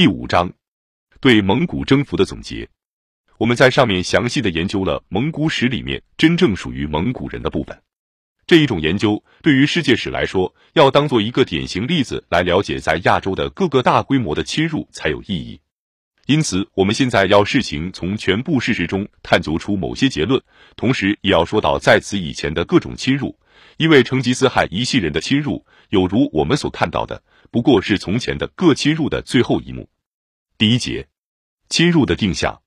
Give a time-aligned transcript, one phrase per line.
[0.00, 0.50] 第五章，
[1.20, 2.70] 对蒙古征服的总结。
[3.36, 7.82] 我们在上面详细的研究了蒙古史里面真正属于蒙古人的部分。
[8.46, 15.60] 这一种研究对于世界史来说，要当做一个典型例子来了解在亚洲的各个大规模的侵入才有意义。
[16.24, 20.42] 因此，我们现在要试行从全部事实中探究出某些结论，
[20.76, 23.38] 同时也要说到在此以前的各种侵入。
[23.76, 29.88] 因为成吉思汗一系人的侵入，有如我们所看到的，不过是从前的各侵入的最后一幕。
[30.58, 31.08] 第一节，
[31.68, 32.62] 侵入的定向。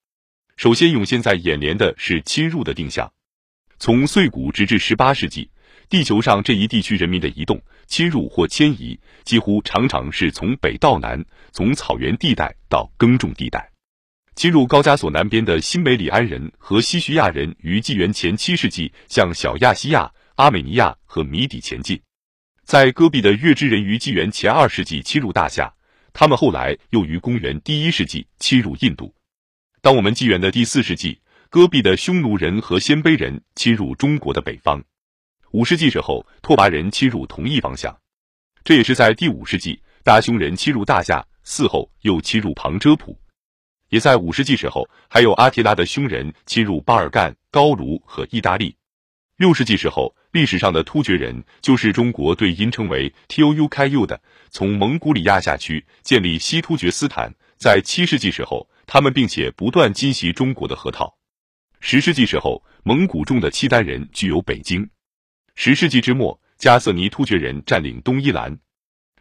[0.55, 3.11] 首先涌现在眼帘的是侵入的定向。
[3.79, 5.49] 从岁古直至十八世纪。
[5.89, 13.69] 地球上这一地区人民的移动、侵入或迁移，几乎常常是从北到南，从草原地带到耕种地带。
[14.35, 22.01] 侵入高加索南边的新梅里安人和西徐亚人于纪元前七世纪向小亚细亚、阿美尼亚和米底前进。
[22.63, 25.71] 在戈壁的月之人于纪元前二世纪侵入大夏，
[26.13, 29.13] 他们后来又于公元第一世纪侵入印度。
[29.81, 34.81] 当我们纪元的第四世纪，戈壁的匈奴人和鲜卑人侵入中国的北方。
[35.51, 37.95] 五世纪时候，拓跋人侵入同一方向，
[38.63, 43.15] 这也是在第五世纪，大匈人侵入大夏，嗣后又侵入旁遮普，
[43.89, 48.75] 也在五世纪时候，还有阿提拉的匈人侵入巴尔干、高卢和意大利。
[49.35, 57.31] 六世纪时候，历史上的突厥人就是中国对音称为 T O U K U 的，从蒙古里亚下区建立西突厥斯坦。
[57.55, 61.15] 在七世纪时候，他们并且不断侵袭中国的河套。
[61.79, 64.89] 十世纪时候，蒙古中的契丹人具有北京。
[65.53, 68.51] 十世纪之末，加瑟尼突厥人占领东伊兰；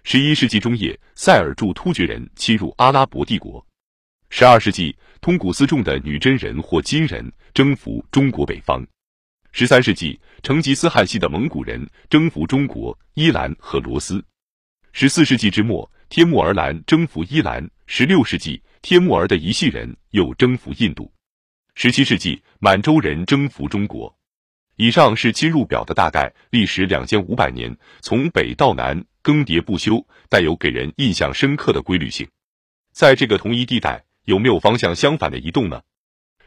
[0.04, 3.62] 十一世纪中叶，塞尔柱突厥人侵入阿拉伯帝国；
[4.30, 8.82] 十二世纪，通古斯众的女真人或金人征服中国北方；
[9.54, 14.18] 十三世纪，成吉思汗系的蒙古人征服中国、伊兰和罗斯；
[14.92, 21.04] 十四世纪之末，帖木儿兰征服伊兰；十六世纪，帖木儿的一系人又征服印度；
[21.74, 24.16] 十七世纪，满洲人征服中国。
[24.76, 32.26] 以上是侵入表的大概，历时两千五百年，从北到南更迭不休，带有给人印象深刻的规律性。
[32.90, 35.82] 在这个同一地带，有没有方向相反的移动呢？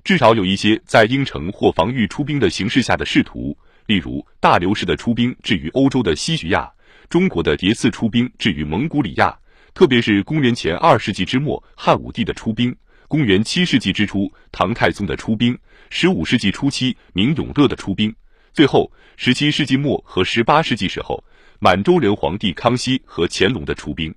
[0.05, 3.57] 至少有一些在应城或防御出兵的形势下的仕途，
[3.87, 6.71] 例如大流士的出兵至于欧洲的西徐亚，
[7.09, 9.35] 中国的迭次出兵至于蒙古里亚，
[9.73, 12.73] 特别是公元前二世纪之末汉武帝的出兵。
[13.07, 15.55] 公元七世纪之初，唐太宗的出兵；
[15.89, 18.11] 十五世纪初期，明永乐的出兵；
[18.53, 21.23] 最后，十七世纪末和十八世纪时候，
[21.57, 24.13] 满洲人皇帝康熙和乾隆的出兵。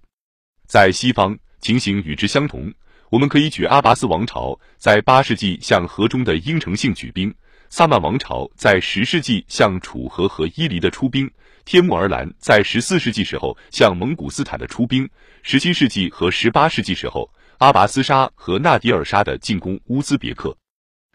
[0.66, 2.70] 在西方，情形与之相同。
[3.10, 7.34] 我们可以举阿拔斯王朝在八世纪向河中的应城性举兵，
[7.70, 11.30] 萨曼王朝在十世纪向楚河和伊犁的出兵，
[11.64, 15.08] 帖木儿兰在十四世纪时候向蒙古斯坦的出兵，
[15.42, 17.30] 十七世纪和十八世纪时候。
[17.58, 20.56] 阿拔斯沙和纳迪尔沙的进攻乌兹别克，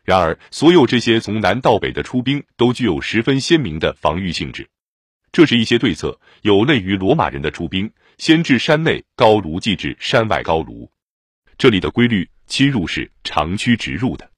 [0.03, 4.67] 然而所有这些从南到北的出兵都具有十分鲜明的防御性质。
[5.31, 10.91] 这是一些对策，有类于罗马人的出兵，先至山内高卢，继至山外高卢。
[11.63, 14.29] 这里的规律侵入是长驱直入的。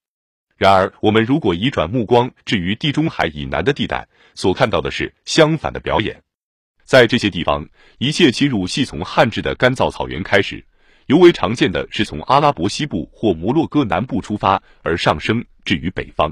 [0.58, 6.22] 然而，我们如果移转目光至于地中海以南的地带，所看到的是相反的表演。
[6.84, 10.64] 在这些地方，一切侵入系从旱制的干燥草原开始。
[11.08, 16.32] 尤为常见的是从阿拉伯西部或摩洛哥南部出发而上升至于北方，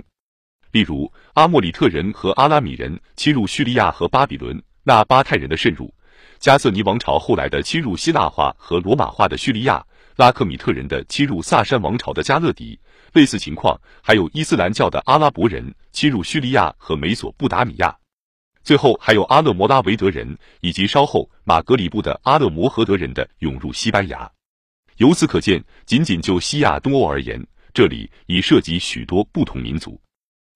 [0.72, 5.92] 例如阿莫里特人和阿拉米人侵入叙利亚和巴比伦，那巴泰人的渗入，
[6.38, 9.84] 加瑟尼王朝后来的侵入希腊化和罗马化的叙利亚，
[10.16, 12.80] 拉克米特人的侵入萨珊王朝的加勒底，
[13.14, 17.98] 类似情况还有伊斯兰教的阿拉伯人侵入叙利亚和美索不达米亚，
[18.64, 24.30] 最后还有阿勒摩拉维德人以及稍后马格里布的阿勒摩荷德人的涌入西班牙。
[24.98, 30.00] 由此可见，仅仅就西亚东欧而言，这里已涉及许多不同民族。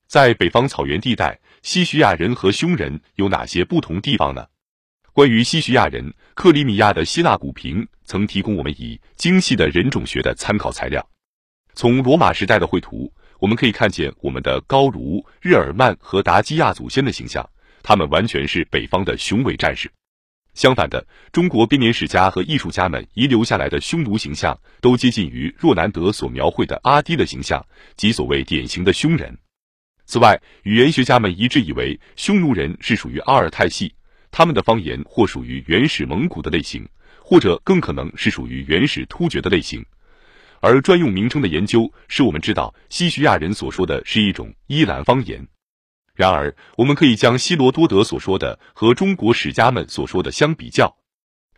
[0.07, 4.46] 在北方草原地带，西徐亚人和匈人有哪些不同地方呢？
[5.17, 11.03] 关于西徐亚人，克里米亚的希腊古瓶曾提供我们以精细的人种学的参考材料。
[11.73, 17.43] 从罗马时代的绘图，我们可以看见我们的高卢、日耳曼和达基亚祖先的形象，
[17.81, 19.91] 他们完全是北方的雄伟战士。
[20.53, 27.66] 相反的，中国编年史家和艺术家们遗留下来的匈奴形象，都接近于若南德所描绘的阿低的形象，
[27.96, 29.35] 即所谓典型的匈人。
[30.05, 33.91] 此外，语言学家们一致以为匈奴人是属于阿尔泰系，
[34.32, 36.88] 他们的方言或属于原始蒙古的类型，
[37.20, 39.85] 或者更可能是属于原始突厥的类型。
[40.59, 45.47] 而专用名称的研究，使我们知道西徐亚人所说的是一种伊兰方言。
[46.16, 50.97] 然而，我们可以将希罗多德所说的和中国史家们所说的相比较。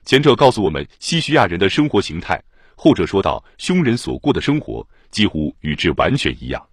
[0.03, 2.43] 前者告诉我们西徐亚人的生活形态，
[2.75, 6.68] 后者说到匈人所过的生活几乎与之完全一样。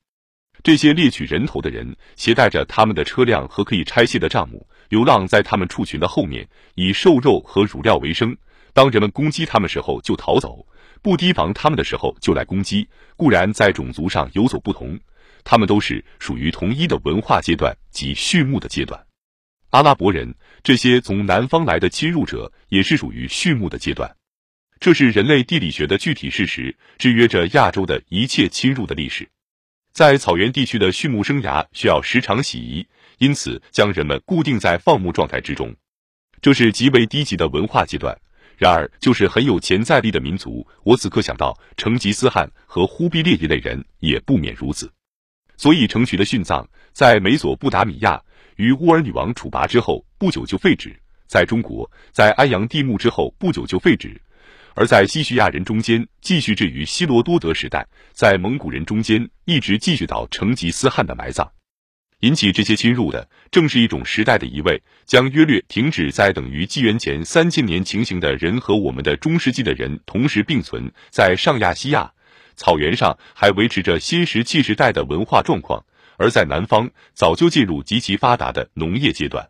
[0.66, 8.36] 这些猎取人头的人携带着他们的车辆和可以拆卸的帐幕，流浪在他们畜群的后面，以瘦肉和乳料为生。
[8.72, 10.66] 当人们攻击他们时候就逃走，
[11.02, 12.84] 不提防他们的时候就来攻击。
[13.16, 14.98] 固然在种族上有所不同，
[15.44, 19.00] 他们都是属于同一的文化阶段及畜牧的阶段。
[19.70, 20.34] 阿拉伯人
[20.64, 24.12] 这些从南方来的侵入者也是属于畜牧的阶段。
[24.80, 29.28] 这是人类地理学的具体事实，制约着亚洲的一切侵入的历史。
[29.96, 35.74] 在草原地区的畜牧生涯需要时常洗衣，因此将人们固定在放牧状态之中，
[36.42, 38.14] 这是极为低级的文化阶段。
[38.58, 44.92] 然而，就是很有潜在力的民族，我此刻想到成吉思汗和忽必烈一类人，也不免如此。
[45.56, 48.22] 所以，成渠的殉葬在美索不达米亚
[48.56, 50.90] 与乌尔女王处拔之后不久就废止；
[51.26, 54.10] 在中国，在安阳地墓之后不久就废止；
[54.76, 61.50] 而在西叙亚人中间继续至于希罗多德时代，在蒙古人中间一直继续到成吉思汗的埋葬。
[62.20, 72.12] 引起这些侵入的，正是一种时代的移位，将约略停止在等于纪元前三千年情形的人和我们的中世纪的人同时并存在上亚细亚
[72.54, 75.86] 草原上，还维持着新石器时代的文化状况；
[76.18, 79.48] 而在南方，早就进入极其发达的农业阶段。